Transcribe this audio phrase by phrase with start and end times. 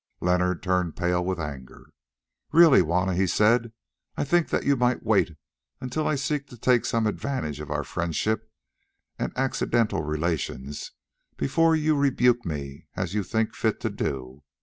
[0.19, 1.91] Leonard turned pale with anger.
[2.51, 3.71] "Really, Juanna," he said,
[4.17, 5.37] "I think that you might wait
[5.79, 8.49] until I seek to take some advantage of our friendship
[9.19, 10.91] and accidental relations
[11.37, 14.41] before you rebuke me as you think fit to do.